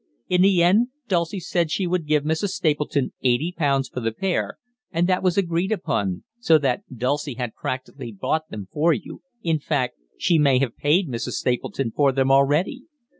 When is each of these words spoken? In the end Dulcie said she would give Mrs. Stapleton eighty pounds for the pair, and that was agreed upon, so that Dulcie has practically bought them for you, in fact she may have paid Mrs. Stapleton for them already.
In 0.27 0.41
the 0.41 0.63
end 0.63 0.87
Dulcie 1.07 1.39
said 1.39 1.69
she 1.69 1.85
would 1.85 2.07
give 2.07 2.23
Mrs. 2.23 2.47
Stapleton 2.53 3.13
eighty 3.21 3.53
pounds 3.55 3.87
for 3.87 3.99
the 3.99 4.11
pair, 4.11 4.57
and 4.91 5.05
that 5.07 5.21
was 5.21 5.37
agreed 5.37 5.71
upon, 5.71 6.23
so 6.39 6.57
that 6.57 6.81
Dulcie 6.91 7.35
has 7.35 7.51
practically 7.55 8.11
bought 8.11 8.49
them 8.49 8.67
for 8.71 8.93
you, 8.93 9.21
in 9.43 9.59
fact 9.59 9.97
she 10.17 10.39
may 10.39 10.57
have 10.57 10.75
paid 10.75 11.07
Mrs. 11.07 11.33
Stapleton 11.33 11.91
for 11.91 12.11
them 12.11 12.31
already. 12.31 12.85